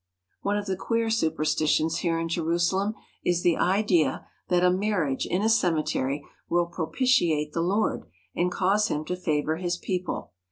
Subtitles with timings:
[0.41, 5.43] One of the queer superstitions here in Jerusalem is the idea that a marriage in
[5.43, 10.31] a cemetery will propitiate the Lord and cause Him to favour His people.